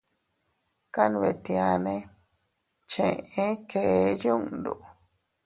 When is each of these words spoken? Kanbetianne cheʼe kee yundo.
Kanbetianne 0.93 1.95
cheʼe 2.89 3.45
kee 3.69 4.03
yundo. 4.23 4.73